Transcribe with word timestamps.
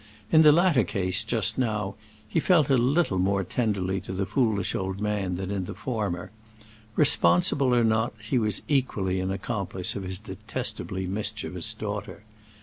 In 0.31 0.41
the 0.41 0.51
latter 0.51 0.83
case, 0.83 1.23
just 1.23 1.59
now, 1.59 1.93
he 2.27 2.39
felt 2.39 2.71
little 2.71 3.19
more 3.19 3.43
tenderly 3.43 4.01
to 4.01 4.11
the 4.13 4.25
foolish 4.25 4.73
old 4.73 4.99
man 4.99 5.35
than 5.35 5.51
in 5.51 5.65
the 5.65 5.75
former. 5.75 6.31
Responsible 6.95 7.75
or 7.75 7.83
not, 7.83 8.15
he 8.19 8.39
was 8.39 8.63
equally 8.67 9.19
an 9.19 9.29
accomplice 9.29 9.95
of 9.95 10.01
his 10.01 10.17
detestably 10.17 11.05
mischievous 11.05 11.75
daughter. 11.75 12.23